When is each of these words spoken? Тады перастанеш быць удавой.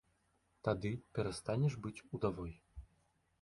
Тады 0.67 0.91
перастанеш 1.17 1.77
быць 1.85 2.03
удавой. 2.19 2.51